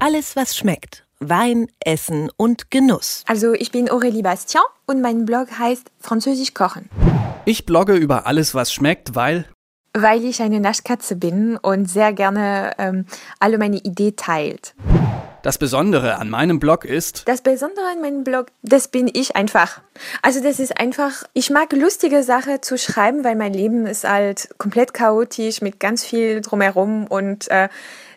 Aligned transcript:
Alles, 0.00 0.36
was 0.36 0.56
schmeckt. 0.56 1.04
Wein, 1.18 1.66
Essen 1.80 2.30
und 2.36 2.70
Genuss. 2.70 3.24
Also 3.26 3.52
ich 3.54 3.72
bin 3.72 3.88
Aurélie 3.88 4.22
Bastien 4.22 4.62
und 4.86 5.00
mein 5.00 5.24
Blog 5.24 5.48
heißt 5.58 5.90
Französisch 5.98 6.54
kochen. 6.54 6.88
Ich 7.44 7.66
blogge 7.66 7.94
über 7.94 8.24
alles, 8.24 8.54
was 8.54 8.72
schmeckt, 8.72 9.16
weil 9.16 9.46
Weil 9.94 10.24
ich 10.24 10.40
eine 10.40 10.60
Naschkatze 10.60 11.16
bin 11.16 11.56
und 11.56 11.90
sehr 11.90 12.12
gerne 12.12 12.74
ähm, 12.78 13.06
alle 13.40 13.58
meine 13.58 13.78
Ideen 13.78 14.14
teilt. 14.14 14.74
Das 15.48 15.56
Besondere 15.56 16.16
an 16.16 16.28
meinem 16.28 16.60
Blog 16.60 16.84
ist, 16.84 17.26
Das 17.26 17.40
Besondere 17.40 17.86
an 17.86 18.02
meinem 18.02 18.22
Blog, 18.22 18.48
das 18.60 18.88
bin 18.88 19.10
ich 19.10 19.34
einfach. 19.34 19.80
Also 20.20 20.42
das 20.42 20.60
ist 20.60 20.78
einfach, 20.78 21.24
ich 21.32 21.48
mag 21.48 21.72
lustige 21.72 22.22
Sachen 22.22 22.60
zu 22.60 22.76
schreiben, 22.76 23.24
weil 23.24 23.34
mein 23.34 23.54
Leben 23.54 23.86
ist 23.86 24.06
halt 24.06 24.50
komplett 24.58 24.92
chaotisch 24.92 25.62
mit 25.62 25.80
ganz 25.80 26.04
viel 26.04 26.42
drumherum 26.42 27.06
und 27.06 27.50
äh, 27.50 27.70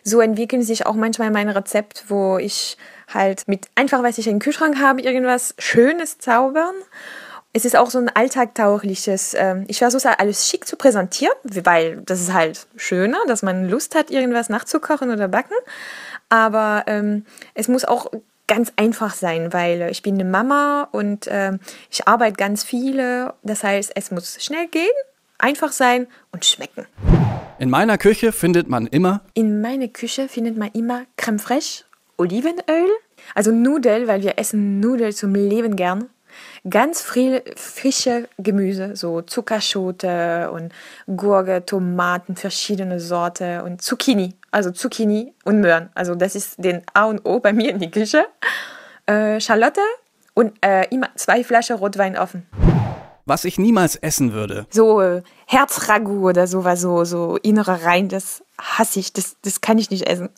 so 0.04 0.20
entwickeln 0.20 0.62
sich 0.62 0.84
auch 0.84 0.92
manchmal 0.92 1.30
meine 1.30 1.56
Rezept, 1.56 2.04
wo 2.08 2.36
ich 2.36 2.76
halt 3.08 3.48
mit 3.48 3.68
einfach, 3.76 4.02
was 4.02 4.18
ich 4.18 4.26
im 4.26 4.38
Kühlschrank 4.38 4.78
habe, 4.78 5.00
irgendwas 5.00 5.54
Schönes 5.58 6.18
zaubern. 6.18 6.74
Es 7.54 7.66
ist 7.66 7.76
auch 7.76 7.90
so 7.90 7.98
ein 7.98 8.08
alltagtaugliches, 8.08 9.34
ähm, 9.34 9.64
ich 9.68 9.78
versuche 9.78 10.08
halt 10.08 10.20
alles 10.20 10.48
schick 10.48 10.66
zu 10.66 10.76
präsentieren, 10.76 11.34
weil 11.64 11.98
das 12.06 12.22
ist 12.22 12.32
halt 12.32 12.66
schöner, 12.76 13.18
dass 13.26 13.42
man 13.42 13.68
Lust 13.68 13.94
hat, 13.94 14.10
irgendwas 14.10 14.48
nachzukochen 14.48 15.10
oder 15.10 15.28
backen. 15.28 15.54
Aber 16.30 16.84
ähm, 16.86 17.26
es 17.52 17.68
muss 17.68 17.84
auch 17.84 18.10
ganz 18.46 18.72
einfach 18.76 19.14
sein, 19.14 19.52
weil 19.52 19.90
ich 19.90 20.00
bin 20.00 20.14
eine 20.14 20.24
Mama 20.24 20.88
und 20.92 21.28
ähm, 21.30 21.60
ich 21.90 22.08
arbeite 22.08 22.36
ganz 22.36 22.64
viele. 22.64 23.34
Das 23.42 23.62
heißt, 23.62 23.92
es 23.96 24.10
muss 24.10 24.42
schnell 24.42 24.68
gehen, 24.68 24.88
einfach 25.36 25.72
sein 25.72 26.06
und 26.32 26.46
schmecken. 26.46 26.86
in 27.58 27.68
meiner 27.68 27.98
Küche 27.98 28.32
findet 28.32 28.70
man 28.70 28.86
immer 28.86 29.20
In 29.34 29.60
meiner 29.60 29.88
Küche 29.88 30.26
findet 30.28 30.56
man 30.56 30.70
immer 30.72 31.02
Creme 31.18 31.38
fraiche, 31.38 31.84
Olivenöl, 32.16 32.88
also 33.34 33.52
Nudeln, 33.52 34.08
weil 34.08 34.22
wir 34.22 34.38
essen 34.38 34.80
Nudeln 34.80 35.12
zum 35.12 35.34
Leben 35.34 35.76
gern. 35.76 36.08
Ganz 36.68 37.02
viel 37.02 37.42
frische 37.56 38.28
Gemüse, 38.38 38.96
so 38.96 39.22
Zuckerschote 39.22 40.50
und 40.52 40.72
Gurke, 41.16 41.64
Tomaten, 41.64 42.36
verschiedene 42.36 43.00
Sorten 43.00 43.60
und 43.62 43.82
Zucchini, 43.82 44.34
also 44.50 44.70
Zucchini 44.70 45.34
und 45.44 45.60
Möhren. 45.60 45.90
Also 45.94 46.14
das 46.14 46.34
ist 46.34 46.62
den 46.62 46.82
A 46.94 47.04
und 47.04 47.24
O 47.24 47.40
bei 47.40 47.52
mir 47.52 47.70
in 47.70 47.78
die 47.78 47.90
Küche. 47.90 48.26
Äh, 49.06 49.40
Schalotte 49.40 49.80
und 50.34 50.52
äh, 50.64 50.86
immer 50.90 51.08
zwei 51.16 51.44
Flaschen 51.44 51.76
Rotwein 51.76 52.16
offen. 52.16 52.46
was 53.26 53.44
ich 53.44 53.58
niemals 53.58 53.96
essen 53.96 54.32
würde. 54.32 54.66
So 54.70 55.00
äh, 55.00 55.22
Herzragout 55.46 56.30
oder 56.30 56.46
sowas, 56.46 56.80
so, 56.80 57.04
so 57.04 57.36
innere 57.42 57.84
Rein, 57.84 58.08
das 58.08 58.42
hasse 58.60 59.00
ich, 59.00 59.12
das, 59.12 59.36
das 59.42 59.60
kann 59.60 59.78
ich 59.78 59.90
nicht 59.90 60.08
essen. 60.08 60.28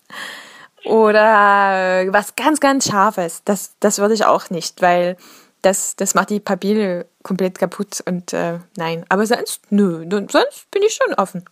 Oder 0.84 2.02
äh, 2.02 2.12
was 2.12 2.36
ganz, 2.36 2.60
ganz 2.60 2.86
Scharfes, 2.86 3.42
das, 3.44 3.76
das 3.80 3.98
würde 3.98 4.14
ich 4.14 4.26
auch 4.26 4.50
nicht, 4.50 4.82
weil 4.82 5.16
das, 5.64 5.96
das 5.96 6.14
macht 6.14 6.30
die 6.30 6.40
Papille 6.40 7.06
komplett 7.22 7.58
kaputt 7.58 8.02
und 8.06 8.32
äh, 8.32 8.58
nein. 8.76 9.04
Aber 9.08 9.26
sonst, 9.26 9.62
nö, 9.70 10.06
sonst 10.10 10.70
bin 10.70 10.82
ich 10.82 10.94
schon 10.94 11.14
offen. 11.14 11.44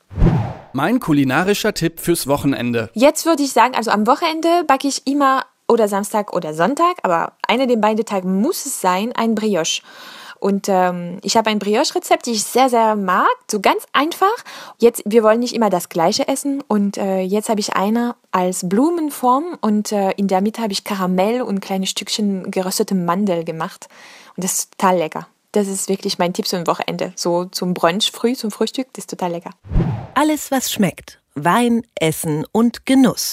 Mein 0.73 1.01
kulinarischer 1.01 1.75
Tipp 1.75 2.01
fürs 2.01 2.27
Wochenende. 2.27 2.91
Jetzt 2.95 3.27
würde 3.27 3.43
ich 3.43 3.53
sagen, 3.53 3.75
also 3.75 3.91
am 3.91 4.07
Wochenende 4.07 4.65
backe 4.67 4.89
ich 4.89 5.07
immer 5.07 5.45
oder 5.69 5.89
Samstag 5.89 6.33
oder 6.35 6.55
Sonntag, 6.55 6.97
aber 7.03 7.33
einer 7.47 7.67
der 7.67 7.77
beiden 7.77 8.05
Tage 8.05 8.27
muss 8.27 8.67
es 8.67 8.81
sein, 8.81 9.13
ein 9.13 9.35
Brioche. 9.35 9.83
Und 10.43 10.69
ähm, 10.69 11.19
ich 11.23 11.37
habe 11.37 11.51
ein 11.51 11.61
Brioche-Rezept, 11.61 12.27
die 12.27 12.33
ich 12.33 12.43
sehr, 12.43 12.69
sehr 12.69 12.97
mag, 12.97 13.31
so 13.49 13.61
ganz 13.61 13.87
einfach. 13.93 14.35
Jetzt, 14.77 15.01
wir 15.07 15.23
wollen 15.23 15.39
nicht 15.39 15.55
immer 15.55 15.71
das 15.71 15.89
Gleiche 15.89 16.27
essen 16.27 16.65
und 16.67 16.99
äh, 16.99 17.21
jetzt 17.21 17.49
habe 17.49 17.61
ich 17.61 17.77
eine 17.77 18.17
als 18.33 18.69
Blumenform 18.69 19.57
und 19.61 19.93
äh, 19.93 20.11
in 20.17 20.27
der 20.27 20.41
Mitte 20.41 20.61
habe 20.61 20.73
ich 20.73 20.83
Karamell 20.83 21.43
und 21.43 21.61
kleine 21.61 21.87
Stückchen 21.87 22.51
geröstete 22.51 22.97
Mandel 22.97 23.45
gemacht 23.45 23.87
und 24.37 24.43
das 24.43 24.55
ist 24.55 24.73
total 24.77 24.99
lecker. 24.99 25.29
Das 25.53 25.69
ist 25.69 25.89
wirklich 25.89 26.19
mein 26.19 26.33
Tipp 26.33 26.49
zum 26.49 26.67
Wochenende. 26.67 27.13
So 27.15 27.45
zum 27.45 27.73
Brunch 27.73 28.11
früh, 28.11 28.35
zum 28.35 28.51
Frühstück, 28.51 28.89
das 28.95 29.05
ist 29.05 29.11
total 29.11 29.31
lecker. 29.31 29.51
Alles, 30.15 30.51
was 30.51 30.73
schmeckt. 30.73 31.21
Wein, 31.37 31.87
Essen 31.95 32.45
und 32.51 32.85
Genuss. 32.85 33.31